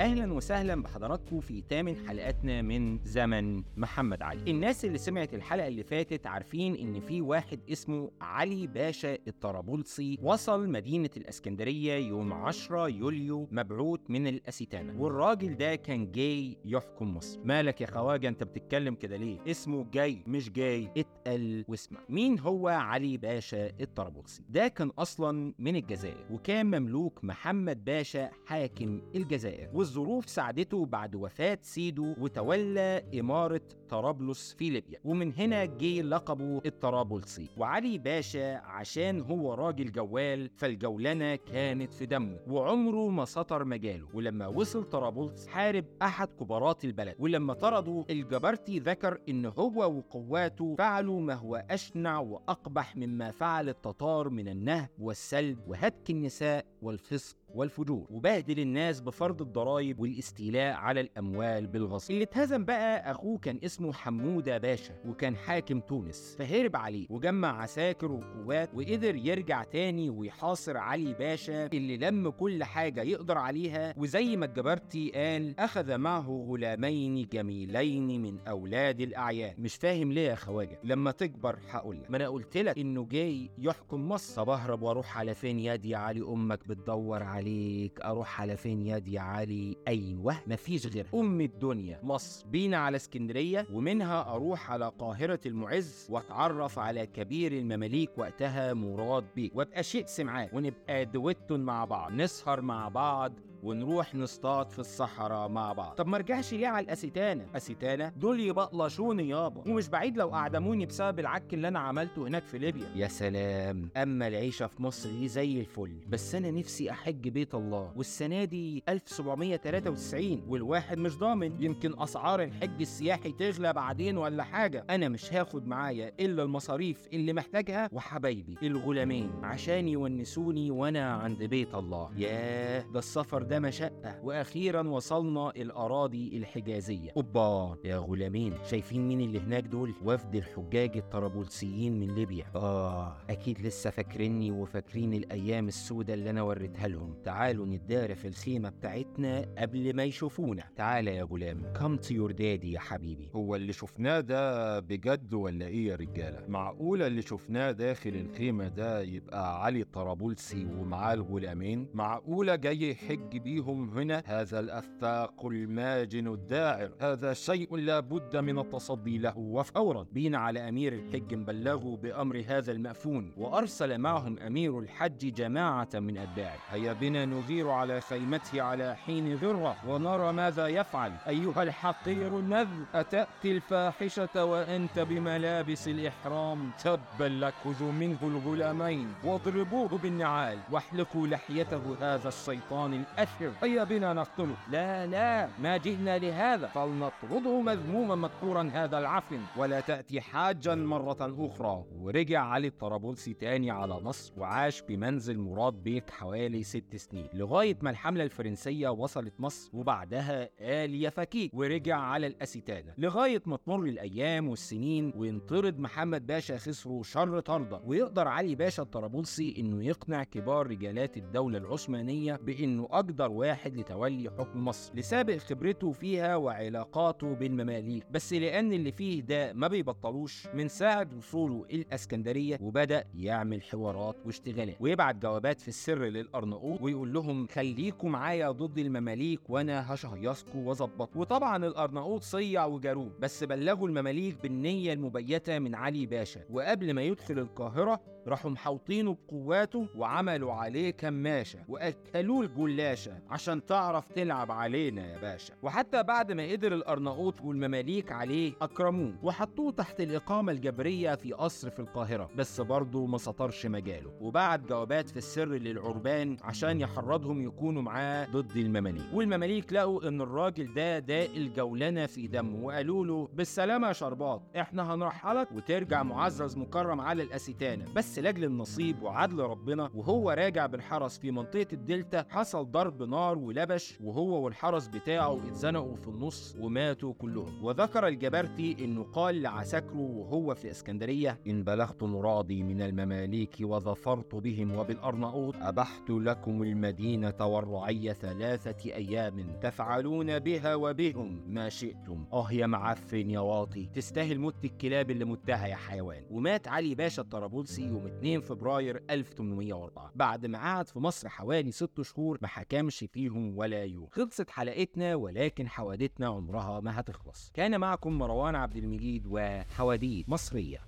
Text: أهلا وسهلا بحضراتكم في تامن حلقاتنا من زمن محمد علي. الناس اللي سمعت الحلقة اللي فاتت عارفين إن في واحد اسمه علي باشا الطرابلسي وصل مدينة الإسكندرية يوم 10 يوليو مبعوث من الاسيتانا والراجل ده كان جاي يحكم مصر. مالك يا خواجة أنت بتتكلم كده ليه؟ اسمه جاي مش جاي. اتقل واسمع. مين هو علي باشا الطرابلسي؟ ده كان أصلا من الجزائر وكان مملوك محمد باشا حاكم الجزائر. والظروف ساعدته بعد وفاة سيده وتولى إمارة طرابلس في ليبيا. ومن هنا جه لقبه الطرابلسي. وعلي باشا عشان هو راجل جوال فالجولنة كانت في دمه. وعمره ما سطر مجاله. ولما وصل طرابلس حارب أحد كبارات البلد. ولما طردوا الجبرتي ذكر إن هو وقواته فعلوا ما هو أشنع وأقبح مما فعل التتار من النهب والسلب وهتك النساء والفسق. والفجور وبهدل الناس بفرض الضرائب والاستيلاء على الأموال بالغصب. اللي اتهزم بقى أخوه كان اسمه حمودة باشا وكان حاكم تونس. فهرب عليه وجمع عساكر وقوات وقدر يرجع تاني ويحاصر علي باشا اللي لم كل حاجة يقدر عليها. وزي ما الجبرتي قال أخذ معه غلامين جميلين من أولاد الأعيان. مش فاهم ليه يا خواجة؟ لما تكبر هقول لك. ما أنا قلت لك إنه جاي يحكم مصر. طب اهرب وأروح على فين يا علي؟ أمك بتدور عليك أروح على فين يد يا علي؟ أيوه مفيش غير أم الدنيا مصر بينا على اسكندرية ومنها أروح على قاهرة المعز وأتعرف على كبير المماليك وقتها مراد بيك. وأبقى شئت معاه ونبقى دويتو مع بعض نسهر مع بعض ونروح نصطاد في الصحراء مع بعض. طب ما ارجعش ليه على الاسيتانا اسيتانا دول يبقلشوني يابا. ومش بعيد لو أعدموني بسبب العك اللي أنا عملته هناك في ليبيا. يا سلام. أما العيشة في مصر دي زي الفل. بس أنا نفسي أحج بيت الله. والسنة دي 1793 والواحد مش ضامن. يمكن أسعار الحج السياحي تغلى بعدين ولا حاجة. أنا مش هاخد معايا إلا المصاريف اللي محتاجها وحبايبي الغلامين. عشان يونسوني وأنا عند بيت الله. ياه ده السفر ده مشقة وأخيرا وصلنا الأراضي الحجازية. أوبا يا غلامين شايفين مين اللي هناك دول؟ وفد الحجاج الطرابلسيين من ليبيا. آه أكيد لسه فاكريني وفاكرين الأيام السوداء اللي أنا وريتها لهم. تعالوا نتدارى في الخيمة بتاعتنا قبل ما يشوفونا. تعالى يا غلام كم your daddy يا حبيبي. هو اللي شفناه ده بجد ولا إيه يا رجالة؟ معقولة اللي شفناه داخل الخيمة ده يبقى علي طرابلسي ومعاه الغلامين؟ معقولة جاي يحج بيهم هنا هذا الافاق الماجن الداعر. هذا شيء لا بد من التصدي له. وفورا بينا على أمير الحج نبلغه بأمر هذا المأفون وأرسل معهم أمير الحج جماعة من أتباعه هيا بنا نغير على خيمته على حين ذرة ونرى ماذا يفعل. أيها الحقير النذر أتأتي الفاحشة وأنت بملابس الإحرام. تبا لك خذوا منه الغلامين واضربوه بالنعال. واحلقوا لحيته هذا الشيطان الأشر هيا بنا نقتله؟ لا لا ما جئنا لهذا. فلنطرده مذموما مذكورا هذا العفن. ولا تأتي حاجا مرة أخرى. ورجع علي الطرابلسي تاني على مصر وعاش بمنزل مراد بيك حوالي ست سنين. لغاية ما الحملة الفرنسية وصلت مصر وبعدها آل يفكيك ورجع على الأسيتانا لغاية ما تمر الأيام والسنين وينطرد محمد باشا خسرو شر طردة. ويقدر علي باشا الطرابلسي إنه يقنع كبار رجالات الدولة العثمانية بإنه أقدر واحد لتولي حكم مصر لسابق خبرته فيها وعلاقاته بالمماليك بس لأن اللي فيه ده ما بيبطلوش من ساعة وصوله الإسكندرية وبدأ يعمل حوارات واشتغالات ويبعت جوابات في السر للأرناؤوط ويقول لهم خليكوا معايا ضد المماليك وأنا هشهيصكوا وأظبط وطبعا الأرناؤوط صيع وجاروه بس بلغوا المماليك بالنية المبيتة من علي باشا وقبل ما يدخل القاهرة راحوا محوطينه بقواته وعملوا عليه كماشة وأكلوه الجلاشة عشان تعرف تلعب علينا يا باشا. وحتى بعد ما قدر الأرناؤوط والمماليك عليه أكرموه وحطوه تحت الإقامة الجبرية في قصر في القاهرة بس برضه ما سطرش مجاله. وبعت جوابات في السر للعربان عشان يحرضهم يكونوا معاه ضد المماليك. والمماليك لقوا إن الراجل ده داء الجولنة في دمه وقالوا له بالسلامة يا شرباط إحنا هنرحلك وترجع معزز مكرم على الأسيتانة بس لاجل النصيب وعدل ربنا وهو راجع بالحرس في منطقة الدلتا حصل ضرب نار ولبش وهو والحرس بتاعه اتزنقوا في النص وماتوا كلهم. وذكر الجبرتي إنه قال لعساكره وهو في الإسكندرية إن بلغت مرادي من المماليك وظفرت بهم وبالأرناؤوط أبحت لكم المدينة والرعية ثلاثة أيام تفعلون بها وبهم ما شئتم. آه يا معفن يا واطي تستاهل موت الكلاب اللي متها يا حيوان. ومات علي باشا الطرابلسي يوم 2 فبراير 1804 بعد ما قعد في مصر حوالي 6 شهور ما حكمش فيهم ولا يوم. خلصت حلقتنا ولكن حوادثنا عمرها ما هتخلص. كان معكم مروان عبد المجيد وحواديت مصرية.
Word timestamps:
أهلا 0.00 0.32
وسهلا 0.32 0.82
بحضراتكم 0.82 1.40
في 1.40 1.60
تامن 1.62 1.96
حلقاتنا 2.08 2.62
من 2.62 2.98
زمن 3.04 3.62
محمد 3.76 4.22
علي. 4.22 4.50
الناس 4.50 4.84
اللي 4.84 4.98
سمعت 4.98 5.34
الحلقة 5.34 5.68
اللي 5.68 5.82
فاتت 5.84 6.26
عارفين 6.26 6.74
إن 6.76 7.00
في 7.00 7.20
واحد 7.22 7.60
اسمه 7.72 8.10
علي 8.20 8.66
باشا 8.66 9.14
الطرابلسي 9.28 10.18
وصل 10.22 10.68
مدينة 10.70 11.10
الإسكندرية 11.16 11.92
يوم 12.08 12.32
10 12.32 12.88
يوليو 12.88 13.48
مبعوث 13.52 14.00
من 14.08 14.26
الاسيتانا 14.26 14.94
والراجل 15.00 15.56
ده 15.56 15.74
كان 15.74 16.12
جاي 16.12 16.56
يحكم 16.64 17.16
مصر. 17.16 17.40
مالك 17.44 17.80
يا 17.80 17.86
خواجة 17.86 18.28
أنت 18.28 18.44
بتتكلم 18.44 18.94
كده 18.94 19.16
ليه؟ 19.16 19.38
اسمه 19.46 19.86
جاي 19.92 20.22
مش 20.26 20.50
جاي. 20.50 20.88
اتقل 20.96 21.64
واسمع. 21.68 22.00
مين 22.08 22.38
هو 22.38 22.68
علي 22.68 23.16
باشا 23.16 23.66
الطرابلسي؟ 23.80 24.42
ده 24.48 24.68
كان 24.68 24.88
أصلا 24.88 25.54
من 25.58 25.76
الجزائر 25.76 26.26
وكان 26.30 26.66
مملوك 26.66 27.24
محمد 27.24 27.84
باشا 27.84 28.30
حاكم 28.46 29.00
الجزائر. 29.14 29.70
والظروف 29.90 30.28
ساعدته 30.28 30.86
بعد 30.86 31.14
وفاة 31.14 31.58
سيده 31.62 32.16
وتولى 32.20 33.04
إمارة 33.20 33.60
طرابلس 33.88 34.54
في 34.58 34.70
ليبيا. 34.70 35.00
ومن 35.04 35.32
هنا 35.32 35.64
جه 35.64 36.02
لقبه 36.02 36.60
الطرابلسي. 36.66 37.48
وعلي 37.56 37.98
باشا 37.98 38.56
عشان 38.56 39.20
هو 39.20 39.54
راجل 39.54 39.92
جوال 39.92 40.50
فالجولنة 40.56 41.34
كانت 41.34 41.94
في 41.94 42.06
دمه. 42.06 42.38
وعمره 42.48 43.08
ما 43.08 43.24
سطر 43.24 43.64
مجاله. 43.64 44.08
ولما 44.14 44.46
وصل 44.46 44.84
طرابلس 44.84 45.46
حارب 45.46 45.84
أحد 46.02 46.28
كبارات 46.40 46.84
البلد. 46.84 47.14
ولما 47.18 47.54
طردوا 47.54 48.04
الجبرتي 48.10 48.78
ذكر 48.78 49.18
إن 49.28 49.46
هو 49.46 49.96
وقواته 49.96 50.74
فعلوا 50.78 51.20
ما 51.20 51.34
هو 51.34 51.64
أشنع 51.70 52.18
وأقبح 52.18 52.96
مما 52.96 53.30
فعل 53.30 53.68
التتار 53.68 54.28
من 54.28 54.48
النهب 54.48 54.88
والسلب 54.98 55.58
وهتك 55.68 56.10
النساء 56.10 56.66
والفسق. 56.82 57.36
والفجور 57.54 58.06
وبهدل 58.10 58.60
الناس 58.60 59.00
بفرض 59.00 59.42
الضرائب 59.42 60.00
والاستيلاء 60.00 60.74
على 60.74 61.00
الأموال 61.00 61.66
بالغصب. 61.66 62.10
اللي 62.10 62.22
اتهزم 62.22 62.64
بقى 62.64 63.10
أخوه 63.10 63.38
كان 63.38 63.58
اسمه 63.64 63.92
حمودة 63.92 64.58
باشا 64.58 64.94
وكان 65.06 65.36
حاكم 65.36 65.80
تونس. 65.80 66.36
فهرب 66.38 66.76
عليه 66.76 67.06
وجمع 67.10 67.62
عساكر 67.62 68.12
وقوات 68.12 68.70
وقدر 68.74 69.16
يرجع 69.16 69.62
تاني 69.62 70.10
ويحاصر 70.10 70.76
علي 70.76 71.14
باشا 71.14 71.66
اللي 71.66 71.96
لم 71.96 72.30
كل 72.30 72.64
حاجة 72.64 73.02
يقدر 73.02 73.38
عليها. 73.38 73.94
وزي 73.96 74.36
ما 74.36 74.46
الجبرتي 74.46 75.10
قال 75.10 75.60
أخذ 75.60 75.96
معه 75.96 76.46
غلامين 76.48 77.28
جميلين 77.32 78.22
من 78.22 78.38
أولاد 78.48 79.00
الأعيان. 79.00 79.54
مش 79.58 79.74
فاهم 79.74 80.12
ليه 80.12 80.28
يا 80.30 80.34
خواجة؟ 80.34 80.78
لما 80.84 81.10
تكبر 81.10 81.58
هقول 81.70 82.00
لك. 82.02 82.10
ما 82.10 82.16
أنا 82.16 82.28
قلت 82.28 82.56
لك 82.56 82.78
إنه 82.78 83.04
جاي 83.10 83.50
يحكم 83.58 84.08
مصر. 84.08 84.36
طب 84.42 84.50
اهرب 84.50 84.82
وأروح 84.82 85.18
على 85.18 85.34
فين 85.34 85.58
يا 85.58 85.96
علي؟ 85.96 86.20
أمك 86.20 86.68
بتدور 86.68 87.22
عليك 87.40 88.00
أروح 88.00 88.40
على 88.40 88.56
فين 88.56 88.86
يد 88.86 89.08
يا 89.08 89.20
علي؟ 89.20 89.76
أيوه 89.88 90.36
مفيش 90.46 90.86
غير 90.86 91.06
أم 91.14 91.40
الدنيا 91.40 92.00
مصر 92.02 92.46
بينا 92.46 92.76
على 92.76 92.96
اسكندرية 92.96 93.66
ومنها 93.72 94.34
أروح 94.34 94.70
على 94.70 94.92
قاهرة 94.98 95.40
المعز 95.46 96.06
وأتعرف 96.10 96.78
على 96.78 97.06
كبير 97.06 97.52
المماليك 97.52 98.10
وقتها 98.18 98.74
مراد 98.74 99.24
بيك. 99.36 99.56
وأبقى 99.56 99.82
شئت 99.82 100.20
معاه 100.20 100.50
ونبقى 100.52 101.04
دويتو 101.04 101.56
مع 101.56 101.84
بعض 101.84 102.12
نسهر 102.12 102.60
مع 102.60 102.88
بعض 102.88 103.32
ونروح 103.62 104.14
نصطاد 104.14 104.70
في 104.70 104.78
الصحراء 104.78 105.48
مع 105.48 105.72
بعض. 105.72 105.94
طب 105.94 106.06
ما 106.06 106.16
ارجعش 106.16 106.54
ليه 106.54 106.66
على 106.66 106.84
الاسيتانا 106.84 107.46
اسيتانا 107.56 108.12
دول 108.16 108.40
يبقلشوني 108.40 109.28
يابا. 109.28 109.62
ومش 109.70 109.88
بعيد 109.88 110.16
لو 110.16 110.34
أعدموني 110.34 110.86
بسبب 110.86 111.18
العك 111.20 111.54
اللي 111.54 111.68
أنا 111.68 111.78
عملته 111.78 112.26
هناك 112.26 112.42
في 112.46 112.58
ليبيا. 112.58 112.86
يا 112.94 113.08
سلام. 113.08 113.90
أما 113.96 114.28
العيشة 114.28 114.66
في 114.66 114.82
مصر 114.82 115.10
دي 115.10 115.28
زي 115.28 115.60
الفل. 115.60 115.92
بس 116.08 116.34
أنا 116.34 116.50
نفسي 116.50 116.90
أحج 116.90 117.28
بيت 117.28 117.54
الله. 117.54 117.92
والسنة 117.96 118.44
دي 118.44 118.82
1793 118.88 120.42
والواحد 120.48 120.98
مش 120.98 121.18
ضامن. 121.18 121.62
يمكن 121.62 122.02
أسعار 122.02 122.42
الحج 122.42 122.80
السياحي 122.80 123.32
تغلى 123.32 123.72
بعدين 123.72 124.18
ولا 124.18 124.42
حاجة. 124.42 124.84
أنا 124.90 125.08
مش 125.08 125.32
هاخد 125.32 125.66
معايا 125.66 126.12
إلا 126.20 126.42
المصاريف 126.42 127.08
اللي 127.12 127.32
محتاجها 127.32 127.88
وحبايبي 127.92 128.56
الغلامين. 128.62 129.30
عشان 129.42 129.88
يونسوني 129.88 130.70
وأنا 130.70 131.12
عند 131.14 131.42
بيت 131.42 131.74
الله. 131.74 132.10
ياه 132.16 132.84
ده 132.92 132.98
السفر 132.98 133.42
ده 133.50 133.60
مشقة 133.60 134.20
وأخيرا 134.22 134.88
وصلنا 134.88 135.50
الأراضي 135.50 136.36
الحجازية. 136.36 137.10
أوبا 137.16 137.76
يا 137.84 137.96
غلامين 137.96 138.54
شايفين 138.64 139.08
مين 139.08 139.20
اللي 139.20 139.40
هناك 139.40 139.64
دول؟ 139.64 139.94
وفد 140.04 140.34
الحجاج 140.34 140.96
الطرابلسيين 140.96 142.00
من 142.00 142.14
ليبيا. 142.14 142.44
آه 142.56 143.16
أكيد 143.30 143.60
لسه 143.60 143.90
فاكريني 143.90 144.50
وفاكرين 144.50 145.14
الأيام 145.14 145.68
السوداء 145.68 146.16
اللي 146.16 146.30
أنا 146.30 146.42
وريتها 146.42 146.88
لهم. 146.88 147.14
تعالوا 147.24 147.66
نتدارى 147.66 148.14
في 148.14 148.28
الخيمة 148.28 148.68
بتاعتنا 148.68 149.46
قبل 149.58 149.96
ما 149.96 150.04
يشوفونا. 150.04 150.64
تعالى 150.76 151.16
يا 151.16 151.22
غلام 151.24 151.72
كم 151.72 151.96
your 151.98 152.32
daddy 152.32 152.64
يا 152.64 152.78
حبيبي. 152.80 153.30
هو 153.36 153.56
اللي 153.56 153.72
شفناه 153.72 154.20
ده 154.20 154.80
بجد 154.80 155.34
ولا 155.34 155.66
إيه 155.66 155.86
يا 155.88 155.96
رجالة؟ 155.96 156.44
معقولة 156.48 157.06
اللي 157.06 157.22
شفناه 157.22 157.70
داخل 157.70 158.10
الخيمة 158.10 158.68
ده 158.68 159.00
يبقى 159.02 159.64
علي 159.64 159.84
طرابلسي 159.84 160.64
ومعاه 160.64 161.14
الغلامين؟ 161.14 161.86
معقولة 161.94 162.56
جاي 162.56 162.90
يحج 162.90 163.39
بيهم 163.42 163.98
هنا 163.98 164.22
هذا 164.26 164.60
الافاق 164.60 165.46
الماجن 165.46 166.26
الداعر. 166.26 166.90
هذا 167.00 167.32
شيء 167.32 167.76
لا 167.76 168.00
بد 168.00 168.36
من 168.36 168.58
التصدي 168.58 169.18
له. 169.18 169.38
وفورا 169.38 170.06
بينا 170.12 170.38
على 170.38 170.68
أمير 170.68 170.92
الحج 170.92 171.34
نبلغه 171.34 171.96
بأمر 172.02 172.44
هذا 172.48 172.72
المأفون 172.72 173.32
وأرسل 173.36 173.98
معهم 173.98 174.38
أمير 174.38 174.78
الحج 174.78 175.34
جماعة 175.34 175.88
من 175.94 176.18
أتباعه 176.18 176.58
هيا 176.70 176.92
بنا 176.92 177.24
نغير 177.24 177.70
على 177.70 178.00
خيمته 178.00 178.62
على 178.62 178.96
حين 178.96 179.34
ذرة 179.34 179.76
ونرى 179.88 180.32
ماذا 180.32 180.66
يفعل. 180.66 181.12
أيها 181.28 181.62
الحقير 181.62 182.38
النذر 182.38 182.84
أتأتي 182.94 183.52
الفاحشة 183.52 184.44
وأنت 184.44 184.98
بملابس 184.98 185.88
الإحرام. 185.88 186.70
تبا 186.84 187.24
لك 187.24 187.54
خذوا 187.64 187.92
منه 187.92 188.18
الغلامين 188.22 189.08
واضربوه 189.24 189.98
بالنعال. 189.98 190.58
واحلقوا 190.72 191.26
لحيته 191.26 191.96
هذا 192.00 192.28
الشيطان 192.28 192.94
الأشر 193.40 193.66
هيا 193.66 193.84
بنا 193.84 194.12
نقتله؟ 194.12 194.56
لا 194.70 195.06
لا 195.06 195.48
ما 195.62 195.76
جئنا 195.76 196.18
لهذا. 196.18 196.66
فلنطرده 196.66 197.60
مذموما 197.60 198.14
مذكورا 198.14 198.70
هذا 198.74 198.98
العفن. 198.98 199.40
ولا 199.56 199.80
تأتي 199.80 200.20
حاجا 200.20 200.74
مرة 200.74 201.16
أخرى. 201.46 201.84
ورجع 201.92 202.40
علي 202.44 202.66
الطرابلسي 202.66 203.34
تاني 203.34 203.70
على 203.70 203.94
مصر 203.94 204.32
وعاش 204.36 204.82
بمنزل 204.82 205.38
مراد 205.38 205.72
بيك 205.72 206.10
حوالي 206.10 206.62
ست 206.62 206.96
سنين. 206.96 207.28
لغاية 207.34 207.76
ما 207.82 207.90
الحملة 207.90 208.24
الفرنسية 208.24 208.88
وصلت 208.88 209.34
مصر 209.38 209.70
وبعدها 209.72 210.48
آل 210.60 211.04
يفكيك 211.04 211.54
ورجع 211.54 211.96
على 211.96 212.26
الأسيتانا 212.26 212.94
لغاية 212.98 213.42
ما 213.46 213.56
تمر 213.56 213.84
الأيام 213.84 214.48
والسنين 214.48 215.12
وينطرد 215.16 215.78
محمد 215.78 216.26
باشا 216.26 216.58
خسرو 216.58 217.02
شر 217.02 217.40
طردة. 217.40 217.80
ويقدر 217.84 218.28
علي 218.28 218.54
باشا 218.54 218.82
الطرابلسي 218.82 219.54
إنه 219.58 219.84
يقنع 219.84 220.24
كبار 220.24 220.66
رجالات 220.66 221.16
الدولة 221.16 221.58
العثمانية 221.58 222.36
بإنه 222.36 222.88
أقدر 222.90 223.19
واحد 223.28 223.76
لتولي 223.76 224.30
حكم 224.38 224.64
مصر 224.64 224.94
لسابق 224.94 225.36
خبرته 225.36 225.92
فيها 225.92 226.36
وعلاقاته 226.36 227.34
بالمماليك 227.34 228.04
بس 228.10 228.32
لأن 228.32 228.72
اللي 228.72 228.92
فيه 228.92 229.22
ده 229.22 229.52
ما 229.52 229.68
بيبطلوش 229.68 230.46
من 230.54 230.68
ساعة 230.68 231.08
وصوله 231.18 231.64
الإسكندرية 231.72 232.58
وبدأ 232.60 233.04
يعمل 233.14 233.62
حوارات 233.62 234.16
واشتغالات 234.26 234.76
ويبعت 234.80 235.16
جوابات 235.16 235.60
في 235.60 235.68
السر 235.68 235.98
للأرناؤوط 236.04 236.80
ويقول 236.82 237.12
لهم 237.12 237.46
خليكوا 237.46 238.08
معايا 238.08 238.50
ضد 238.50 238.78
المماليك 238.78 239.50
وأنا 239.50 239.94
هشهيصكوا 239.94 240.64
وأظبط 240.68 241.16
وطبعا 241.16 241.66
الأرناؤوط 241.66 242.22
صيع 242.22 242.64
وجاروه 242.66 243.12
بس 243.20 243.44
بلغوا 243.44 243.88
المماليك 243.88 244.42
بالنية 244.42 244.92
المبيتة 244.92 245.58
من 245.58 245.74
علي 245.74 246.06
باشا 246.06 246.40
وقبل 246.50 246.94
ما 246.94 247.02
يدخل 247.02 247.38
القاهرة 247.38 248.00
راحوا 248.30 248.50
محوطينه 248.50 249.16
بقواته 249.28 249.86
وعملوا 249.96 250.52
عليه 250.52 250.90
كماشة 250.90 251.58
وأكلوه 251.68 252.40
الجلاشة 252.44 253.12
عشان 253.30 253.66
تعرف 253.66 254.08
تلعب 254.08 254.50
علينا 254.52 255.06
يا 255.12 255.18
باشا. 255.20 255.54
وحتى 255.62 256.02
بعد 256.02 256.32
ما 256.32 256.52
قدر 256.52 256.74
الأرناؤوط 256.74 257.40
والمماليك 257.40 258.12
عليه 258.12 258.52
أكرموه 258.62 259.14
وحطوه 259.22 259.72
تحت 259.72 260.00
الإقامة 260.00 260.52
الجبرية 260.52 261.14
في 261.14 261.32
قصر 261.32 261.70
في 261.70 261.78
القاهرة 261.80 262.30
بس 262.36 262.60
برضه 262.60 263.06
ما 263.06 263.18
سطرش 263.18 263.66
مجاله. 263.66 264.10
وبعت 264.20 264.60
جوابات 264.60 265.10
في 265.10 265.16
السر 265.16 265.48
للعربان 265.48 266.36
عشان 266.42 266.80
يحرضهم 266.80 267.42
يكونوا 267.42 267.82
معاه 267.82 268.26
ضد 268.32 268.56
المماليك. 268.56 269.04
والمماليك 269.12 269.72
لقوا 269.72 270.08
إن 270.08 270.20
الراجل 270.20 270.74
ده 270.74 270.98
داء 270.98 271.36
الجولنة 271.36 272.06
في 272.06 272.26
دمه 272.26 272.64
وقالوا 272.64 273.06
له 273.06 273.28
بالسلامة 273.34 273.88
يا 273.88 273.92
شرباط 273.92 274.42
إحنا 274.56 274.94
هنرحلك 274.94 275.52
وترجع 275.52 276.02
معزز 276.02 276.56
مكرم 276.56 277.00
على 277.00 277.22
الأسيتانة 277.22 277.84
بس 277.96 278.18
لاجل 278.20 278.44
النصيب 278.44 279.02
وعدل 279.02 279.38
ربنا 279.38 279.90
وهو 279.94 280.30
راجع 280.30 280.66
بالحرس 280.66 281.18
في 281.18 281.30
منطقة 281.30 281.66
الدلتا 281.72 282.24
حصل 282.28 282.70
ضرب 282.70 283.02
نار 283.02 283.38
ولبش 283.38 283.98
وهو 284.00 284.44
والحرس 284.44 284.86
بتاعه 284.88 285.36
اتزنقوا 285.48 285.96
في 285.96 286.08
النص 286.08 286.56
وماتوا 286.60 287.12
كلهم. 287.12 287.64
وذكر 287.64 288.06
الجبرتي 288.06 288.84
إنه 288.84 289.02
قال 289.02 289.42
لعساكره 289.42 289.98
وهو 290.00 290.54
في 290.54 290.64
الإسكندرية 290.64 291.40
إن 291.46 291.64
بلغت 291.64 292.02
مرادي 292.02 292.62
من 292.62 292.82
المماليك 292.82 293.56
وظفرت 293.60 294.34
بهم 294.34 294.76
وبالأرناؤوط 294.76 295.54
أبحت 295.56 296.10
لكم 296.10 296.62
المدينة 296.62 297.34
والرعية 297.40 298.12
ثلاثة 298.12 298.94
أيام 298.94 299.58
تفعلون 299.62 300.38
بها 300.38 300.74
وبهم 300.74 301.42
ما 301.46 301.68
شئتم. 301.68 302.24
آه 302.32 302.52
يا 302.52 302.66
معفن 302.66 303.30
يا 303.30 303.40
واطي 303.40 303.86
تستاهل 303.86 304.38
موت 304.38 304.64
الكلاب 304.64 305.10
اللي 305.10 305.24
متها 305.24 305.66
يا 305.66 305.76
حيوان. 305.76 306.22
ومات 306.30 306.68
علي 306.68 306.94
باشا 306.94 307.22
الطرابلسي 307.22 307.90
يوم 308.00 308.06
2 308.06 308.40
فبراير 308.40 309.02
1804 309.10 310.12
بعد 310.14 310.46
ما 310.46 310.58
قعد 310.58 310.88
في 310.88 310.98
مصر 310.98 311.28
حوالي 311.28 311.70
6 311.72 312.02
شهور 312.02 312.38
ما 312.42 312.48
حكمش 312.48 313.04
فيهم 313.12 313.58
ولا 313.58 313.84
يوم. 313.84 314.08
خلصت 314.12 314.50
حلقتنا 314.50 315.14
ولكن 315.14 315.68
حوادثنا 315.68 316.26
عمرها 316.26 316.80
ما 316.80 317.00
هتخلص. 317.00 317.50
كان 317.54 317.80
معكم 317.80 318.18
مروان 318.18 318.54
عبد 318.54 318.76
المجيد 318.76 319.26
وحواديت 319.26 320.28
مصرية. 320.28 320.78